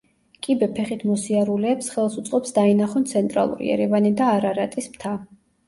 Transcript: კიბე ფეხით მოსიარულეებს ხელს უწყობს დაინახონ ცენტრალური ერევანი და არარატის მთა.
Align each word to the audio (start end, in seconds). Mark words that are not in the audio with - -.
კიბე 0.45 0.69
ფეხით 0.77 1.03
მოსიარულეებს 1.09 1.91
ხელს 1.97 2.17
უწყობს 2.23 2.57
დაინახონ 2.57 3.07
ცენტრალური 3.13 3.71
ერევანი 3.77 4.15
და 4.25 4.33
არარატის 4.41 4.93
მთა. 4.99 5.17